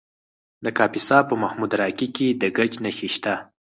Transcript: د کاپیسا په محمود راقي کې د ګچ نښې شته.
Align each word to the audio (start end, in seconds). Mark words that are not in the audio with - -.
د 0.63 0.65
کاپیسا 0.77 1.17
په 1.29 1.33
محمود 1.43 1.71
راقي 1.81 2.07
کې 2.15 2.27
د 2.41 2.43
ګچ 2.57 2.73
نښې 2.83 3.09
شته. 3.15 3.33